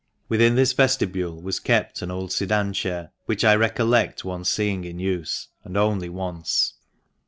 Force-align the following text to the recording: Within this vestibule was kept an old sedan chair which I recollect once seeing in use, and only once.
Within 0.29 0.55
this 0.55 0.73
vestibule 0.73 1.39
was 1.39 1.59
kept 1.59 2.01
an 2.01 2.09
old 2.09 2.31
sedan 2.31 2.73
chair 2.73 3.11
which 3.27 3.43
I 3.45 3.53
recollect 3.53 4.25
once 4.25 4.49
seeing 4.49 4.83
in 4.83 4.97
use, 4.97 5.49
and 5.63 5.77
only 5.77 6.09
once. 6.09 6.73